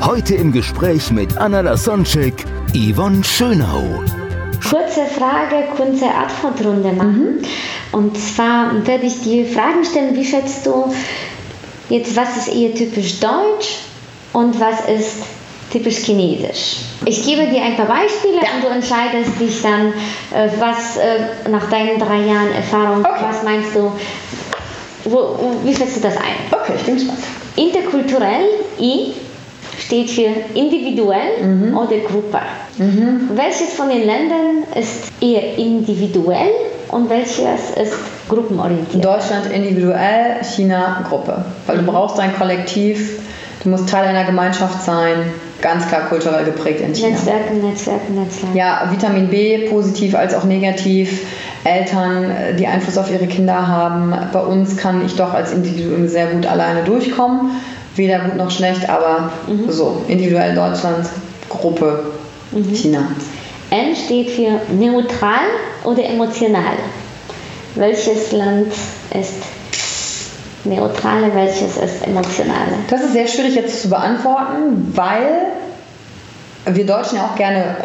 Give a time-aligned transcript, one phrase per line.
[0.00, 3.82] Heute im Gespräch mit Anna Lasonczek, Yvonne Schönau.
[4.62, 7.42] Kurze Frage, kurze Antwortrunde machen.
[7.90, 10.94] Und zwar werde ich dir Fragen stellen, wie schätzt du
[11.88, 13.78] jetzt, was ist eher typisch deutsch
[14.32, 15.16] und was ist
[15.72, 16.76] typisch chinesisch?
[17.04, 19.88] Ich gebe dir ein paar Beispiele und du entscheidest dich dann,
[20.32, 23.92] äh, was äh, nach deinen drei Jahren Erfahrung, was meinst du,
[25.04, 26.36] wo, wie schätzt du das ein?
[26.52, 27.18] Okay, ich bin gespannt.
[27.56, 28.46] Interkulturell,
[28.78, 29.14] I,
[29.78, 32.40] steht für individuell oder Gruppe.
[33.34, 36.50] Welches von den Ländern ist eher individuell
[36.88, 37.94] und welches ist
[38.28, 39.04] gruppenorientiert?
[39.04, 41.44] Deutschland individuell, China Gruppe.
[41.66, 43.20] Weil du brauchst ein Kollektiv,
[43.62, 45.32] du musst Teil einer Gemeinschaft sein.
[45.60, 47.08] Ganz klar kulturell geprägt in China.
[47.08, 48.56] Netzwerken, Netzwerken, Netzwerken.
[48.56, 51.26] Ja, Vitamin B, positiv als auch negativ.
[51.64, 54.14] Eltern, äh, die Einfluss auf ihre Kinder haben.
[54.32, 57.50] Bei uns kann ich doch als Individuum sehr gut alleine durchkommen.
[57.98, 59.32] Weder gut noch schlecht, aber
[59.68, 61.04] so, individuell Deutschland,
[61.48, 62.12] Gruppe,
[62.72, 63.10] China.
[63.70, 65.48] N steht für neutral
[65.82, 66.76] oder emotional.
[67.74, 68.72] Welches Land
[69.12, 69.34] ist
[70.64, 72.68] neutral, welches ist emotional?
[72.88, 75.48] Das ist sehr schwierig jetzt zu beantworten, weil
[76.66, 77.76] wir Deutschen ja auch gerne,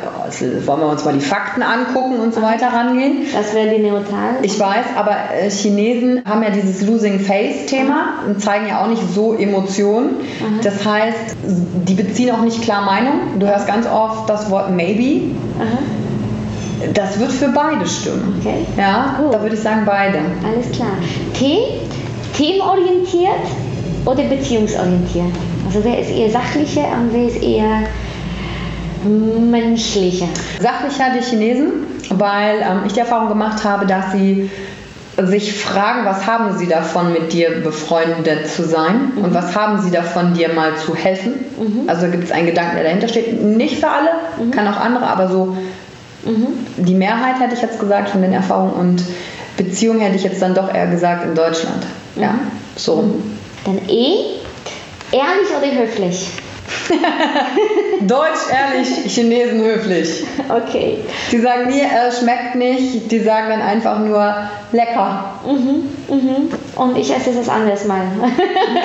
[0.41, 3.25] wollen wir uns mal die Fakten angucken und so weiter rangehen.
[3.33, 4.35] Das wäre die neutral.
[4.41, 9.03] Ich weiß, aber äh, Chinesen haben ja dieses Losing Face-Thema und zeigen ja auch nicht
[9.13, 10.17] so Emotionen.
[10.63, 13.39] Das heißt, die beziehen auch nicht klar Meinung.
[13.39, 15.31] Du hörst ganz oft das Wort maybe.
[16.93, 18.35] Das wird für beide stimmen.
[18.39, 18.65] Okay.
[18.77, 19.33] Ja, Gut.
[19.33, 20.19] da würde ich sagen beide.
[20.45, 20.91] Alles klar.
[21.33, 21.59] T,
[22.35, 23.31] teamorientiert
[24.05, 25.31] oder beziehungsorientiert?
[25.65, 27.83] Also wer ist eher sachlicher und wer ist eher
[29.05, 30.27] menschlicher?
[30.59, 31.71] Sachlicher die Chinesen,
[32.09, 34.49] weil ähm, ich die Erfahrung gemacht habe, dass sie
[35.17, 39.91] sich fragen, was haben sie davon, mit dir befreundet zu sein und was haben sie
[39.91, 41.33] davon, dir mal zu helfen.
[41.85, 43.43] Also gibt es einen Gedanken, der dahinter steht.
[43.43, 44.09] Nicht für alle,
[44.51, 45.55] kann auch andere, aber so
[46.77, 49.03] die Mehrheit hätte ich jetzt gesagt von den Erfahrungen und
[49.57, 51.85] Beziehung hätte ich jetzt dann doch eher gesagt in Deutschland.
[52.15, 52.35] Ja,
[52.75, 52.95] so.
[52.95, 53.37] rum.
[53.65, 54.39] Dann E,
[55.11, 56.29] ehrlich oder höflich?
[58.01, 60.23] Deutsch ehrlich, Chinesen höflich.
[60.49, 60.99] Okay.
[61.31, 64.35] Die sagen nie, äh, schmeckt nicht, die sagen dann einfach nur
[64.71, 65.33] lecker.
[65.45, 66.49] Mhm.
[66.75, 68.01] Und ich esse es anders mal.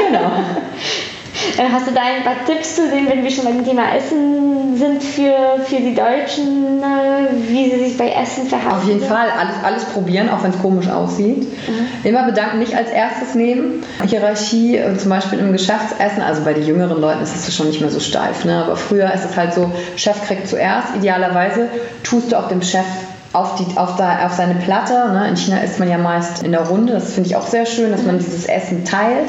[0.09, 0.31] Genau.
[1.57, 4.77] Äh, Hast du da ein paar Tipps zu sehen, wenn wir schon beim Thema Essen
[4.77, 8.77] sind für, für die Deutschen, äh, wie sie sich bei Essen verhalten?
[8.77, 11.47] Auf jeden Fall alles, alles probieren, auch wenn es komisch aussieht.
[12.05, 13.83] Immer bedanken, nicht als erstes nehmen.
[14.07, 17.81] Hierarchie, äh, zum Beispiel im Geschäftsessen, also bei den jüngeren Leuten ist es schon nicht
[17.81, 18.45] mehr so steif.
[18.45, 18.63] Ne?
[18.65, 20.95] Aber früher ist es halt so, Chef kriegt zuerst.
[20.97, 21.69] Idealerweise
[22.05, 22.85] tust du auch dem Chef
[23.33, 25.13] auf, die, auf, da, auf seine Platte.
[25.13, 25.29] Ne?
[25.29, 26.95] In China isst man ja meist in der Runde.
[26.95, 29.29] Das finde ich auch sehr schön, dass man dieses Essen teilt.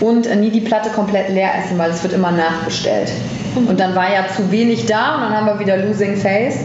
[0.00, 3.10] Und äh, nie die Platte komplett leer essen, weil es wird immer nachbestellt.
[3.54, 6.58] Und dann war ja zu wenig da und dann haben wir wieder Losing Face.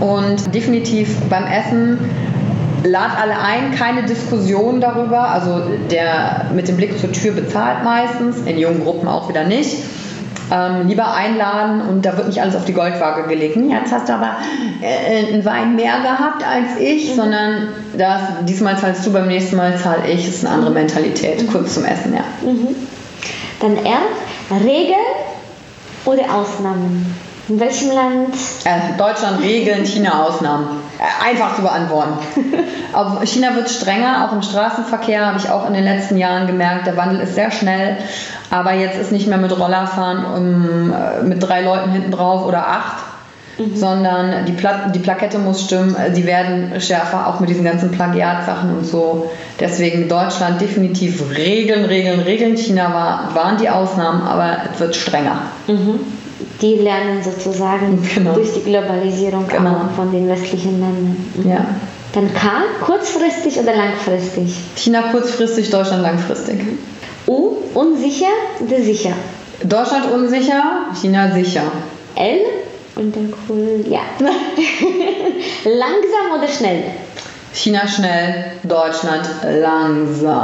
[0.00, 1.98] Und definitiv beim Essen
[2.84, 5.28] lad alle ein, keine Diskussion darüber.
[5.30, 9.78] Also der mit dem Blick zur Tür bezahlt meistens, in jungen Gruppen auch wieder nicht.
[10.50, 13.56] Ähm, lieber einladen und da wird nicht alles auf die Goldwaage gelegt.
[13.56, 14.36] Hm, Jetzt hast du aber
[14.82, 19.78] äh, einen Wein mehr gehabt als ich, sondern das, diesmal zahlst du, beim nächsten Mal
[19.78, 20.26] zahle ich.
[20.26, 22.24] Das ist eine andere Mentalität, kurz zum Essen, ja.
[23.60, 24.00] Dann R,
[24.62, 24.96] Regeln
[26.04, 27.16] oder Ausnahmen?
[27.46, 28.34] In welchem Land?
[28.64, 30.80] Äh, Deutschland Regeln, China Ausnahmen.
[30.98, 32.18] Äh, einfach zu beantworten.
[32.94, 36.86] Auf China wird strenger, auch im Straßenverkehr habe ich auch in den letzten Jahren gemerkt,
[36.86, 37.98] der Wandel ist sehr schnell.
[38.50, 42.66] Aber jetzt ist nicht mehr mit Rollerfahren um, äh, mit drei Leuten hinten drauf oder
[42.66, 43.02] acht,
[43.74, 45.94] sondern die, Pla die Plakette muss stimmen.
[45.96, 49.30] Äh, Die werden schärfer, auch mit diesen ganzen Plagiatsachen und so.
[49.60, 52.56] Deswegen Deutschland definitiv Regeln, Regeln, Regeln.
[52.56, 55.38] China war, waren die Ausnahmen, aber es wird strenger.
[56.60, 58.32] Die lernen sozusagen Genau.
[58.34, 59.70] durch die Globalisierung Genau.
[59.70, 61.16] auch von den westlichen Ländern.
[61.36, 61.50] Mhm.
[61.50, 61.66] Ja.
[62.12, 62.48] Dann K,
[62.84, 64.54] kurzfristig oder langfristig?
[64.76, 66.60] China kurzfristig, Deutschland langfristig.
[67.26, 68.26] U, unsicher
[68.60, 69.12] oder sicher?
[69.64, 70.62] Deutschland unsicher,
[71.00, 71.62] China sicher.
[72.16, 72.38] L,
[72.96, 74.00] und dann cool, ja.
[75.64, 76.84] Langsam oder schnell?
[77.52, 80.40] China schnell, Deutschland langsam.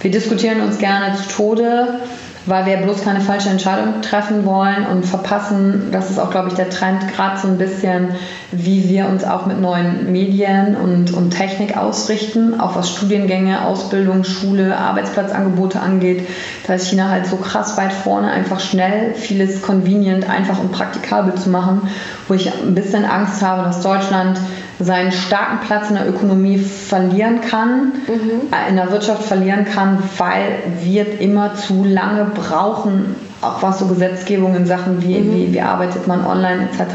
[0.00, 2.00] Wir diskutieren uns gerne zu Tode
[2.46, 6.54] weil wir bloß keine falsche Entscheidung treffen wollen und verpassen, das ist auch, glaube ich,
[6.54, 8.10] der Trend, gerade so ein bisschen,
[8.52, 14.22] wie wir uns auch mit neuen Medien und, und Technik ausrichten, auch was Studiengänge, Ausbildung,
[14.22, 16.28] Schule, Arbeitsplatzangebote angeht.
[16.66, 21.34] Da ist China halt so krass weit vorne, einfach schnell, vieles convenient, einfach und praktikabel
[21.34, 21.82] zu machen,
[22.28, 24.38] wo ich ein bisschen Angst habe, dass Deutschland
[24.78, 28.52] seinen starken Platz in der Ökonomie verlieren kann, mhm.
[28.68, 34.54] in der Wirtschaft verlieren kann, weil wir immer zu lange brauchen, auch was so Gesetzgebung
[34.54, 35.34] in Sachen wie, mhm.
[35.34, 36.94] wie, wie arbeitet man online etc.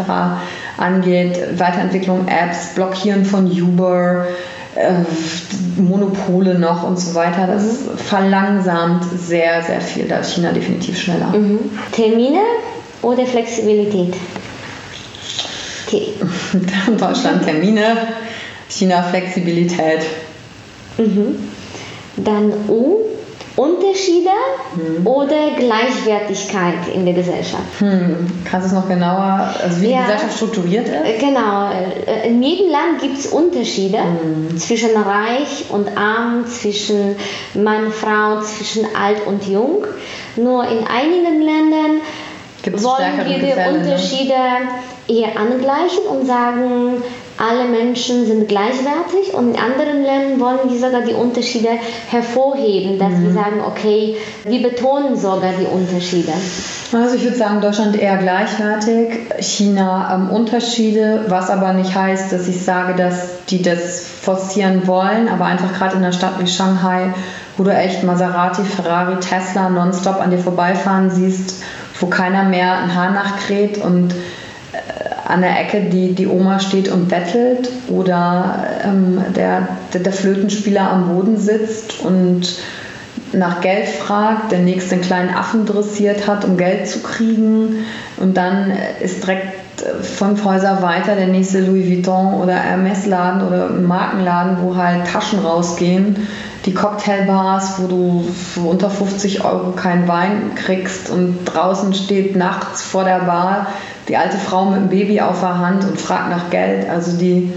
[0.77, 4.25] angeht, Weiterentwicklung Apps, Blockieren von Uber,
[4.75, 7.47] äh, Monopole noch und so weiter.
[7.47, 7.97] Das mhm.
[7.97, 10.07] verlangsamt sehr, sehr viel.
[10.07, 11.27] Da ist China definitiv schneller.
[11.27, 11.59] Mhm.
[11.91, 12.41] Termine
[13.01, 14.13] oder Flexibilität?
[15.91, 16.13] Okay.
[16.97, 17.97] Deutschland Termine,
[18.69, 20.03] China Flexibilität.
[20.97, 21.35] Mhm.
[22.15, 22.99] Dann U,
[23.57, 24.29] Unterschiede
[24.73, 25.05] hm.
[25.05, 27.63] oder Gleichwertigkeit in der Gesellschaft?
[27.79, 28.27] Hm.
[28.45, 31.19] Kannst du es noch genauer, also wie ja, die Gesellschaft strukturiert ist?
[31.19, 31.69] Genau.
[32.25, 34.57] In jedem Land gibt es Unterschiede hm.
[34.57, 37.17] zwischen reich und arm, zwischen
[37.53, 39.85] Mann, Frau, zwischen alt und jung.
[40.37, 42.01] Nur in einigen Ländern
[42.63, 43.79] Gibt's wollen wir die Gefälle, ne?
[43.79, 44.69] Unterschiede ne?
[45.07, 47.03] eher angleichen und sagen,
[47.37, 51.69] alle Menschen sind gleichwertig und in anderen Ländern wollen wir sogar die Unterschiede
[52.09, 53.23] hervorheben, dass mhm.
[53.23, 56.33] wir sagen, okay, wir betonen sogar die Unterschiede.
[56.93, 59.09] Also ich würde sagen, Deutschland eher gleichwertig,
[59.39, 65.27] China ähm, Unterschiede, was aber nicht heißt, dass ich sage, dass die das forcieren wollen,
[65.27, 67.13] aber einfach gerade in einer Stadt wie Shanghai,
[67.57, 71.63] wo du echt Maserati, Ferrari, Tesla nonstop an dir vorbeifahren siehst,
[72.01, 74.13] wo keiner mehr ein Haar nachkräht und
[75.31, 80.91] an der Ecke die, die Oma steht und bettelt oder ähm, der, der, der Flötenspieler
[80.91, 82.55] am Boden sitzt und
[83.33, 87.85] nach Geld fragt, der nächste einen kleinen Affen dressiert hat, um Geld zu kriegen.
[88.17, 89.53] Und dann ist direkt
[90.01, 96.27] fünf Häuser weiter der nächste Louis Vuitton oder Hermes-Laden oder Markenladen, wo halt Taschen rausgehen.
[96.65, 102.83] Die Cocktailbars, wo du für unter 50 Euro keinen Wein kriegst und draußen steht nachts
[102.83, 103.67] vor der Bar
[104.07, 106.89] die alte Frau mit dem Baby auf der Hand und fragt nach Geld.
[106.89, 107.51] Also die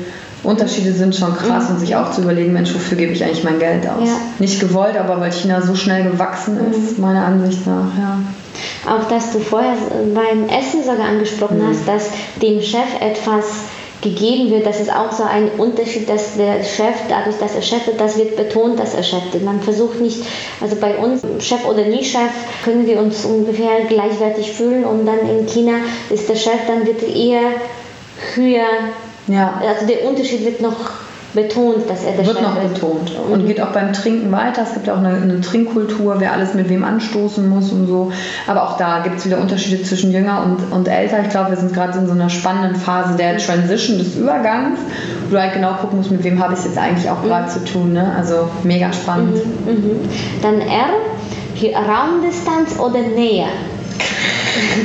[0.44, 1.74] Unterschiede sind schon krass mhm.
[1.74, 4.06] und sich auch zu überlegen, Mensch, wofür gebe ich eigentlich mein Geld aus?
[4.06, 4.16] Ja.
[4.38, 7.04] Nicht gewollt, aber weil China so schnell gewachsen ist, mhm.
[7.04, 8.18] meiner Ansicht nach, ja.
[8.86, 9.74] Auch dass du vorher
[10.14, 11.68] beim Essen sogar angesprochen mhm.
[11.68, 12.10] hast, dass
[12.42, 13.44] dem Chef etwas
[14.04, 17.86] gegeben wird, das ist auch so ein Unterschied, dass der Chef, dadurch, dass er Chef
[17.86, 19.42] wird, das wird betont, dass er Chef wird.
[19.42, 20.22] Man versucht nicht,
[20.60, 22.30] also bei uns, Chef oder nie Chef,
[22.64, 25.72] können wir uns ungefähr gleichwertig fühlen und dann in China
[26.10, 27.50] ist der Chef, dann wird er eher
[28.34, 28.68] höher,
[29.26, 29.60] ja.
[29.66, 31.03] also der Unterschied wird noch
[31.34, 32.74] betont, dass er der Wird Chef noch ist.
[32.74, 33.46] betont und mhm.
[33.46, 34.62] geht auch beim Trinken weiter.
[34.62, 38.12] Es gibt ja auch eine, eine, Trinkkultur, wer alles mit wem anstoßen muss und so.
[38.46, 41.20] Aber auch da gibt es wieder Unterschiede zwischen jünger und, und älter.
[41.20, 44.78] Ich glaube, wir sind gerade in so einer spannenden Phase der Transition, des Übergangs,
[45.24, 47.46] wo du halt genau gucken musst, mit wem habe ich es jetzt eigentlich auch gerade
[47.46, 47.50] mhm.
[47.50, 47.92] zu tun.
[47.92, 48.14] Ne?
[48.16, 49.36] Also mega spannend.
[49.66, 49.72] Mhm.
[49.72, 50.08] mhm.
[50.40, 50.90] Dann R,
[51.74, 53.46] Raumdistanz oder Nähe?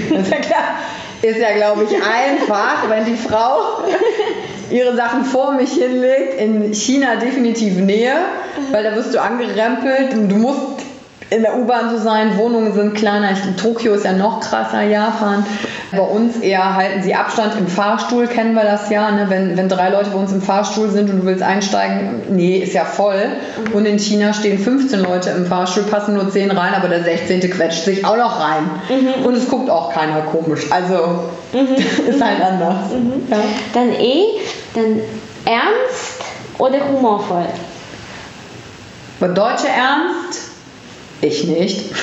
[0.10, 0.63] ist ja klar.
[1.22, 3.84] Ist ja, glaube ich, einfach, wenn die Frau
[4.71, 6.39] ihre Sachen vor mich hinlegt.
[6.39, 8.16] In China definitiv Nähe,
[8.71, 10.13] weil da wirst du angerempelt.
[10.13, 10.81] Du musst
[11.31, 13.31] in der U-Bahn so sein, Wohnungen sind kleiner.
[13.31, 15.45] Ich, Tokio ist ja noch krasser, Japan.
[15.91, 19.12] Bei uns eher halten sie Abstand im Fahrstuhl, kennen wir das ja.
[19.12, 19.25] Ne?
[19.29, 22.74] Wenn, wenn drei Leute bei uns im Fahrstuhl sind und du willst einsteigen, nee, ist
[22.74, 23.27] ja voll.
[23.27, 23.74] Mhm.
[23.75, 27.41] Und in China stehen 15 Leute im Fahrstuhl, passen nur 10 rein, aber der 16.
[27.51, 28.69] quetscht sich auch noch rein.
[28.89, 29.25] Mhm.
[29.25, 30.71] Und es guckt auch keiner komisch.
[30.71, 31.75] Also mhm.
[32.07, 32.91] ist halt anders.
[32.91, 33.27] Mhm.
[33.29, 33.38] Ja.
[33.74, 34.24] Dann E,
[34.74, 35.00] dann
[35.45, 36.24] ernst
[36.57, 37.45] oder humorvoll?
[39.19, 40.38] Bei Deutsche ernst
[41.21, 41.91] ich nicht.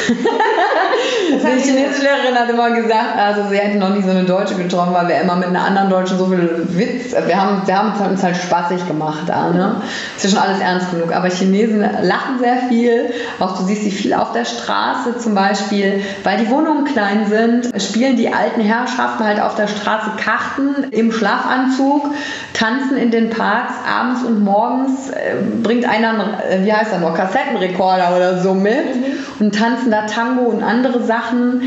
[1.28, 4.94] die chinesische Lehrerin hat immer gesagt, also sie hätte noch nie so eine Deutsche getroffen,
[4.94, 8.22] weil wir immer mit einer anderen Deutschen so viel Witz, wir haben, wir haben uns
[8.22, 9.82] halt spaßig gemacht da, ne?
[10.16, 11.14] Ist ja schon alles ernst genug.
[11.14, 13.10] Aber Chinesen lachen sehr viel.
[13.38, 17.82] Auch du siehst sie viel auf der Straße zum Beispiel, weil die Wohnungen klein sind,
[17.82, 22.10] spielen die alten Herrschaften halt auf der Straße Karten im Schlafanzug,
[22.52, 27.14] tanzen in den Parks abends und morgens, äh, bringt einer, äh, wie heißt er noch,
[27.14, 29.05] Kassettenrekorder oder so mit.
[29.38, 31.62] Und tanzen da Tango und andere Sachen,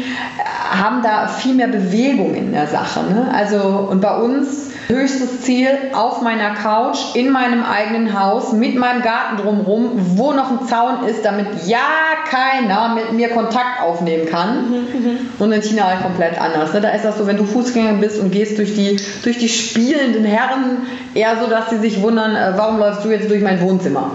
[0.69, 3.01] haben da viel mehr Bewegung in der Sache.
[3.01, 3.29] Ne?
[3.33, 9.03] Also, und bei uns höchstes Ziel auf meiner Couch, in meinem eigenen Haus, mit meinem
[9.03, 11.77] Garten drumherum, wo noch ein Zaun ist, damit ja
[12.27, 14.73] keiner mit mir Kontakt aufnehmen kann.
[15.37, 16.73] Und in China halt komplett anders.
[16.73, 16.81] Ne?
[16.81, 20.25] Da ist das so, wenn du Fußgänger bist und gehst durch die, durch die spielenden
[20.25, 24.11] Herren, eher so, dass sie sich wundern, äh, warum läufst du jetzt durch mein Wohnzimmer?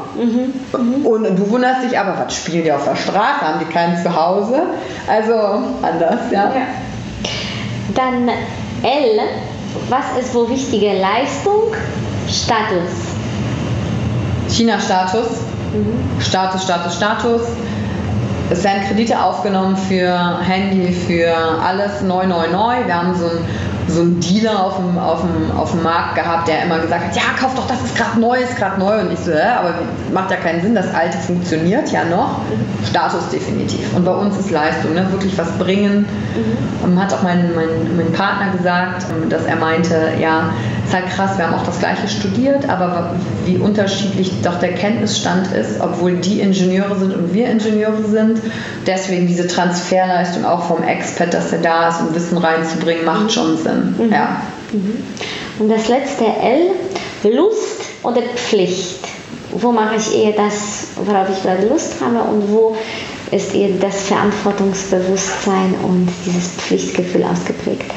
[1.05, 3.41] Und du wunderst dich aber, was spielen die auf der Straße?
[3.41, 4.63] Haben die keinen zu Hause?
[5.07, 5.35] Also
[5.83, 6.45] anders, ja.
[6.45, 6.67] Ja.
[7.95, 8.29] Dann
[8.83, 9.21] L.
[9.89, 11.75] Was ist wo wichtige Leistung?
[12.29, 12.93] Status.
[14.49, 15.27] China-Status.
[16.21, 17.43] Status, Status, Status.
[18.51, 22.87] Es werden Kredite aufgenommen für Handy, für alles neu, neu, neu.
[22.87, 23.45] Wir haben so einen,
[23.89, 27.17] so einen Dealer auf dem, auf, dem, auf dem Markt gehabt, der immer gesagt hat,
[27.17, 29.01] ja, kauf doch, das ist gerade neu, ist gerade neu.
[29.01, 29.75] Und ich so, ja, aber
[30.13, 32.41] macht ja keinen Sinn, das alte funktioniert ja noch.
[32.89, 33.95] Status definitiv.
[33.95, 35.07] Und bei uns ist Leistung, ne?
[35.11, 36.07] wirklich was bringen.
[36.85, 40.51] Ähm, Hat auch mein, mein, mein Partner gesagt, dass er meinte, ja,
[40.95, 45.81] halt krass, wir haben auch das gleiche studiert, aber wie unterschiedlich doch der Kenntnisstand ist,
[45.81, 48.41] obwohl die Ingenieure sind und wir Ingenieure sind.
[48.87, 53.59] Deswegen diese Transferleistung auch vom Expert, dass er da ist, um Wissen reinzubringen, macht schon
[53.59, 54.11] Sinn.
[54.11, 54.41] Ja.
[55.59, 56.71] Und das letzte L.
[57.33, 59.01] Lust oder Pflicht.
[59.51, 62.77] Wo mache ich eher das, worauf ich gerade Lust habe und wo
[63.31, 67.91] ist eher das Verantwortungsbewusstsein und dieses Pflichtgefühl ausgeprägt?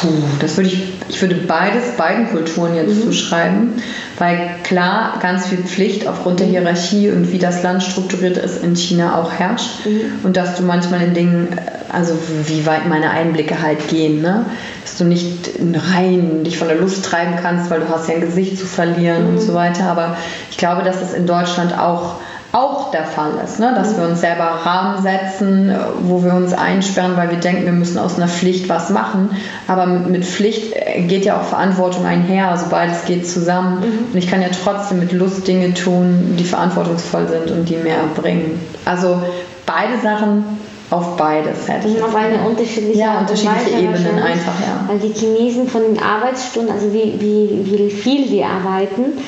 [0.00, 0.08] Puh,
[0.40, 3.74] das würde ich, ich würde beides, beiden Kulturen jetzt zuschreiben,
[4.18, 8.74] weil klar ganz viel Pflicht aufgrund der Hierarchie und wie das Land strukturiert ist in
[8.76, 9.86] China auch herrscht.
[10.22, 11.60] Und dass du manchmal in Dingen,
[11.90, 12.14] also
[12.46, 14.46] wie weit meine Einblicke halt gehen, ne?
[14.82, 15.50] dass du nicht
[15.94, 19.26] rein dich von der Lust treiben kannst, weil du hast ja ein Gesicht zu verlieren
[19.28, 20.16] und so weiter, aber
[20.50, 22.16] ich glaube, dass es in Deutschland auch
[22.54, 23.72] auch der Fall ist, ne?
[23.74, 27.72] dass wir uns selber Rahmen setzen, äh, wo wir uns einsperren, weil wir denken, wir
[27.72, 29.30] müssen aus einer Pflicht was machen.
[29.66, 33.82] Aber mit, mit Pflicht äh, geht ja auch Verantwortung einher, also beides geht zusammen.
[34.12, 38.04] Und ich kann ja trotzdem mit Lust Dinge tun, die verantwortungsvoll sind und die mehr
[38.14, 38.60] bringen.
[38.84, 39.20] Also
[39.66, 40.44] beide Sachen
[40.90, 42.00] auf beides hätte ich.
[42.00, 44.84] Auf eine unterschiedliche, Ja, unterschiedliche Ebenen einfach, ja.
[44.86, 49.18] Weil die Chinesen von den Arbeitsstunden, also wie, wie, wie viel die arbeiten,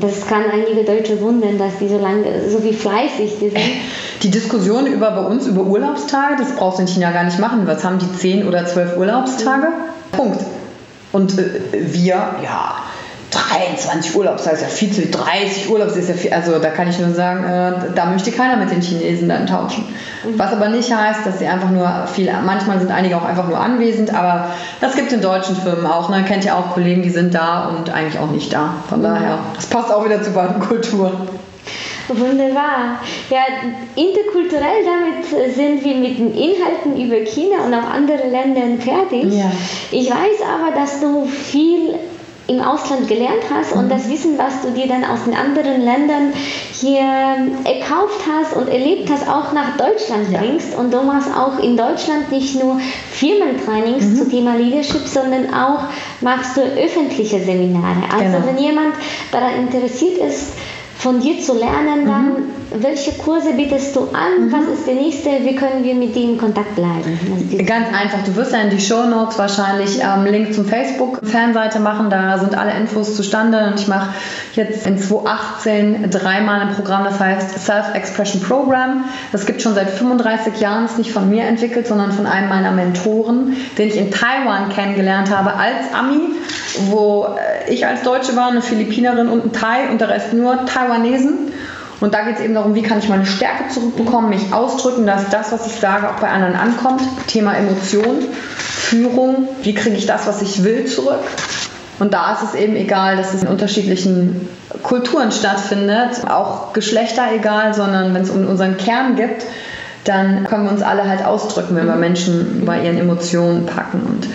[0.00, 3.60] das kann einige Deutsche wundern, dass die so lange, so wie fleißig die sind.
[4.22, 7.66] Die Diskussion über bei uns über Urlaubstage, das brauchst du in China gar nicht machen.
[7.66, 9.68] Was haben die 10 oder 12 Urlaubstage?
[10.12, 10.40] Punkt.
[11.12, 12.76] Und äh, wir, ja,
[13.36, 16.32] 23 Urlaubstage ist ja viel zu viel, 30 Urlaubs ist ja viel.
[16.32, 19.84] Also da kann ich nur sagen, äh, da möchte keiner mit den Chinesen dann tauschen.
[20.36, 23.58] Was aber nicht heißt, dass sie einfach nur viel, manchmal sind einige auch einfach nur
[23.58, 24.48] anwesend, aber
[24.80, 26.08] das gibt es in deutschen Firmen auch.
[26.08, 26.24] Ne?
[26.26, 28.74] Kennt ihr auch Kollegen, die sind da und eigentlich auch nicht da.
[28.88, 31.28] Von daher, das passt auch wieder zu beiden Kulturen.
[32.08, 33.00] Wunderbar.
[33.30, 33.40] Ja,
[33.96, 39.32] interkulturell damit sind wir mit den Inhalten über China und auch andere Länder fertig.
[39.32, 39.50] Ja.
[39.90, 41.94] Ich weiß aber, dass du viel
[42.48, 43.80] im Ausland gelernt hast Mhm.
[43.80, 46.32] und das Wissen, was du dir dann aus den anderen Ländern
[46.72, 47.00] hier
[47.64, 50.38] erkauft hast und erlebt hast, auch nach Deutschland Ja.
[50.38, 50.76] bringst.
[50.76, 52.78] Und du machst auch in Deutschland nicht nur
[53.10, 54.16] Firmentrainings Mhm.
[54.16, 55.80] zum Thema Leadership, sondern auch
[56.20, 58.02] machst du öffentliche Seminare.
[58.12, 58.46] Also Genau.
[58.46, 58.94] wenn jemand
[59.32, 60.52] daran interessiert ist,
[60.98, 62.36] von dir zu lernen, dann Mhm.
[62.70, 64.50] Welche Kurse bietest du an?
[64.50, 65.30] Was ist der nächste?
[65.44, 67.18] Wie können wir mit dir in Kontakt bleiben?
[67.50, 71.78] Also Ganz einfach, du wirst ja in die Show Notes wahrscheinlich ähm, Link zum Facebook-Fanseite
[71.78, 74.10] machen, da sind alle Infos zustande und ich mache
[74.54, 79.04] jetzt in 2018 dreimal ein Programm, das heißt Self-Expression Program.
[79.32, 82.72] Das gibt schon seit 35 Jahren, ist nicht von mir entwickelt, sondern von einem meiner
[82.72, 86.20] Mentoren, den ich in Taiwan kennengelernt habe als Ami,
[86.90, 90.66] wo äh, ich als Deutsche war, eine Philippinerin und ein Thai und der Rest nur
[90.66, 91.52] Taiwanesen.
[92.00, 95.30] Und da geht es eben darum, wie kann ich meine Stärke zurückbekommen, mich ausdrücken, dass
[95.30, 97.00] das, was ich sage, auch bei anderen ankommt.
[97.26, 98.18] Thema Emotion,
[98.58, 101.20] Führung, wie kriege ich das, was ich will, zurück.
[101.98, 104.46] Und da ist es eben egal, dass es in unterschiedlichen
[104.82, 109.46] Kulturen stattfindet, auch Geschlechter egal, sondern wenn es um unseren Kern gibt,
[110.04, 114.02] dann können wir uns alle halt ausdrücken, wenn wir Menschen bei ihren Emotionen packen.
[114.02, 114.26] Und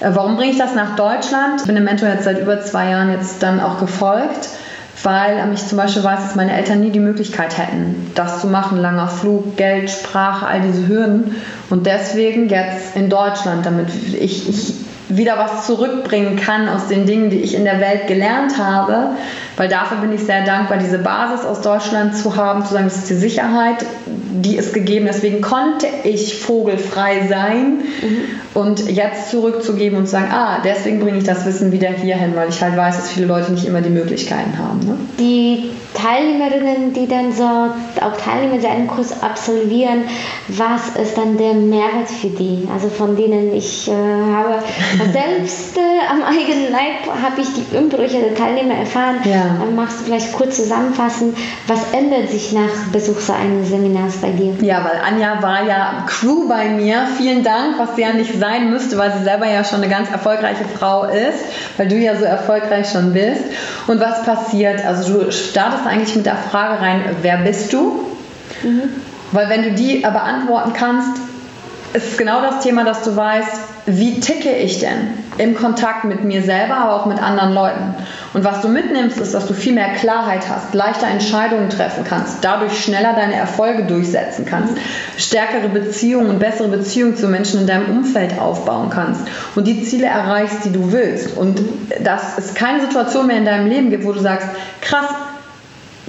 [0.00, 1.60] äh, warum bringe ich das nach Deutschland?
[1.60, 4.48] Ich bin dem Mentor jetzt seit über zwei Jahren jetzt dann auch gefolgt
[5.02, 8.78] weil ich zum Beispiel weiß, dass meine Eltern nie die Möglichkeit hätten, das zu machen.
[8.78, 11.36] Langer Flug, Geld, Sprache, all diese Hürden.
[11.70, 14.74] Und deswegen jetzt in Deutschland, damit ich, ich
[15.08, 19.10] wieder was zurückbringen kann aus den Dingen, die ich in der Welt gelernt habe.
[19.56, 22.96] Weil dafür bin ich sehr dankbar, diese Basis aus Deutschland zu haben, zu sagen, das
[22.96, 23.84] ist die Sicherheit,
[24.32, 27.78] die ist gegeben, deswegen konnte ich vogelfrei sein.
[28.02, 28.18] Mhm.
[28.54, 32.48] Und jetzt zurückzugeben und zu sagen, ah, deswegen bringe ich das Wissen wieder hierhin, weil
[32.48, 34.80] ich halt weiß, dass viele Leute nicht immer die Möglichkeiten haben.
[34.80, 34.96] Ne?
[35.18, 35.51] Die
[35.94, 40.04] Teilnehmerinnen, die dann so auch Teilnehmer deinen Kurs absolvieren,
[40.48, 42.66] was ist dann der Mehrwert für die?
[42.72, 44.56] Also von denen ich äh, habe
[45.12, 49.16] selbst äh, am eigenen Leib habe ich die Umbrüche der Teilnehmer erfahren.
[49.24, 49.56] Ja.
[49.60, 51.34] Dann magst du vielleicht kurz zusammenfassen,
[51.66, 54.54] was ändert sich nach Besuch so eines Seminars bei dir?
[54.60, 57.06] Ja, weil Anja war ja Crew bei mir.
[57.16, 60.10] Vielen Dank, was sie ja nicht sein müsste, weil sie selber ja schon eine ganz
[60.10, 61.44] erfolgreiche Frau ist,
[61.76, 63.44] weil du ja so erfolgreich schon bist.
[63.86, 64.84] Und was passiert?
[64.84, 68.04] Also du startest eigentlich mit der Frage rein, wer bist du?
[68.62, 68.82] Mhm.
[69.30, 71.20] Weil wenn du die beantworten kannst,
[71.94, 76.24] ist es genau das Thema, dass du weißt, wie ticke ich denn im Kontakt mit
[76.24, 77.94] mir selber, aber auch mit anderen Leuten.
[78.32, 82.38] Und was du mitnimmst, ist, dass du viel mehr Klarheit hast, leichter Entscheidungen treffen kannst,
[82.42, 84.74] dadurch schneller deine Erfolge durchsetzen kannst,
[85.18, 89.22] stärkere Beziehungen und bessere Beziehungen zu Menschen in deinem Umfeld aufbauen kannst
[89.54, 91.36] und die Ziele erreichst, die du willst.
[91.36, 91.60] Und
[92.02, 94.48] dass es keine Situation mehr in deinem Leben gibt, wo du sagst,
[94.80, 95.06] krass,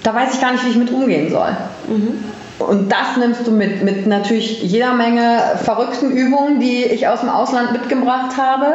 [0.04, 1.56] da weiß ich gar nicht, wie ich mit umgehen soll.
[1.88, 2.24] Mhm.
[2.60, 7.30] Und das nimmst du mit, mit natürlich jeder Menge verrückten Übungen, die ich aus dem
[7.30, 8.68] Ausland mitgebracht habe.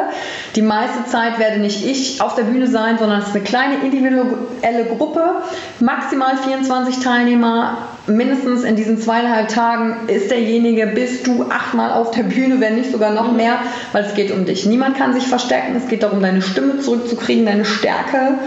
[0.57, 3.77] Die meiste Zeit werde nicht ich auf der Bühne sein, sondern es ist eine kleine
[3.83, 5.43] individuelle Gruppe,
[5.81, 7.79] maximal 24 Teilnehmer.
[8.07, 12.91] Mindestens in diesen zweieinhalb Tagen ist derjenige, bist du achtmal auf der Bühne, wenn nicht
[12.91, 13.59] sogar noch mehr,
[13.93, 14.67] weil es geht um dich.
[14.67, 18.39] Niemand kann sich verstecken, es geht darum, deine Stimme zurückzukriegen, deine Stärke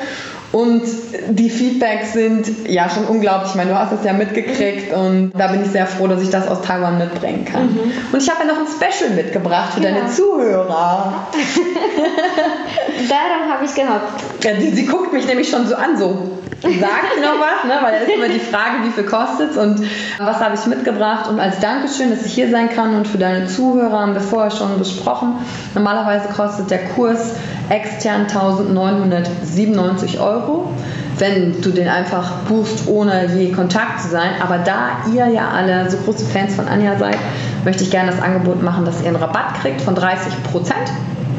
[0.52, 0.84] und
[1.30, 3.52] die Feedbacks sind ja schon unglaublich.
[3.52, 6.30] Ich meine, du hast es ja mitgekriegt und da bin ich sehr froh, dass ich
[6.30, 7.68] das aus Taiwan mitbringen kann.
[7.68, 7.92] Mhm.
[8.12, 9.92] Und ich habe ja noch ein Special mitgebracht für ja.
[9.92, 11.28] deine Zuhörer.
[13.10, 14.24] Daran habe ich gehofft.
[14.44, 17.80] Ja, sie, sie guckt mich nämlich schon so an, so sagt noch was, ne?
[17.82, 19.82] weil da ist immer die Frage, wie viel kostet es und
[20.20, 21.30] was habe ich mitgebracht.
[21.30, 24.52] Und als Dankeschön, dass ich hier sein kann und für deine Zuhörer haben wir vorher
[24.52, 25.36] schon besprochen.
[25.74, 27.36] Normalerweise kostet der Kurs
[27.72, 30.70] extern 1997 Euro,
[31.18, 34.32] wenn du den einfach buchst, ohne je Kontakt zu sein.
[34.42, 37.18] Aber da ihr ja alle so große Fans von Anja seid,
[37.64, 40.92] möchte ich gerne das Angebot machen, dass ihr einen Rabatt kriegt von 30 Prozent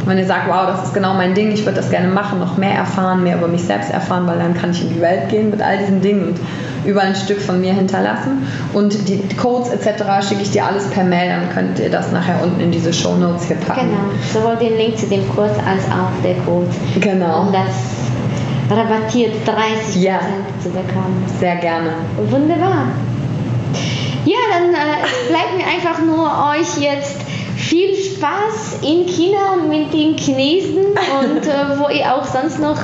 [0.07, 2.57] wenn ihr sagt, wow, das ist genau mein Ding, ich würde das gerne machen, noch
[2.57, 5.51] mehr erfahren, mehr über mich selbst erfahren, weil dann kann ich in die Welt gehen
[5.51, 6.41] mit all diesen Dingen und
[6.85, 8.47] überall ein Stück von mir hinterlassen.
[8.73, 10.27] Und die Codes etc.
[10.27, 13.15] schicke ich dir alles per Mail, dann könnt ihr das nachher unten in diese Show
[13.15, 13.91] Notes hier packen.
[13.91, 16.69] Genau, sowohl den Link zu dem Kurs als auch der Code.
[17.01, 17.43] Genau.
[17.43, 20.21] Um das rabattiert 30% ja.
[20.63, 21.25] zu bekommen.
[21.39, 21.91] Sehr gerne.
[22.29, 22.89] Wunderbar.
[24.25, 27.22] Ja, dann äh, bleibt mir einfach nur euch jetzt
[27.73, 32.77] viel Spaß in China und mit den Chinesen und äh, wo ihr auch sonst noch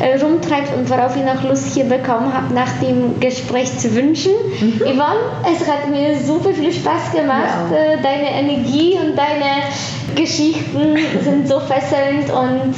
[0.00, 4.32] äh, rumtreibt und worauf ihr noch Lust hier bekommen habt, nach dem Gespräch zu wünschen.
[4.60, 4.80] Mhm.
[4.80, 7.70] Yvonne, es hat mir super viel Spaß gemacht.
[7.72, 7.94] Ja.
[7.94, 9.62] Äh, deine Energie und deine
[10.14, 12.74] Geschichten sind so fesselnd und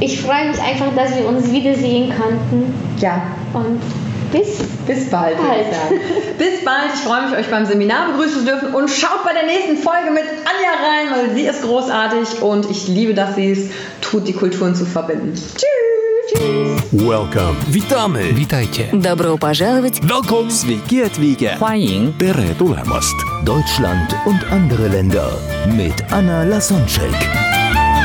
[0.00, 2.72] ich freue mich einfach, dass wir uns wiedersehen konnten.
[2.98, 3.20] Ja.
[3.52, 3.82] Und
[4.32, 5.65] bis, bis bald, bald.
[6.37, 6.91] bis bald.
[6.93, 10.11] Ich freue mich, euch beim Seminar begrüßen zu dürfen und schaut bei der nächsten Folge
[10.11, 13.69] mit Anja rein, weil sie ist großartig und ich liebe, dass sie es
[14.01, 15.33] tut, die Kulturen zu verbinden.
[15.33, 15.95] Tschüss.
[16.91, 17.55] Welcome.
[17.67, 18.33] Witamy.
[18.35, 18.89] Witajcie.
[18.93, 19.99] Добро пожаловать.
[20.01, 20.49] Welcome.
[20.49, 21.57] Sveiki atvykę.
[21.59, 22.13] 欢迎.
[22.17, 23.15] Tere tulemast.
[23.43, 25.29] Deutschland und andere Länder
[25.77, 27.48] mit Anna Lasonczek.